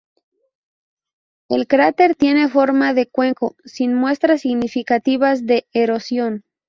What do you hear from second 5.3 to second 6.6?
de erosión.